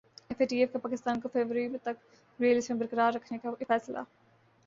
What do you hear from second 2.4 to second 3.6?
list میں برقرار رکھنے کا